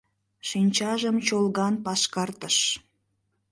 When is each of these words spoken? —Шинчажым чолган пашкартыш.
—Шинчажым 0.47 1.17
чолган 1.27 1.73
пашкартыш. 1.85 2.57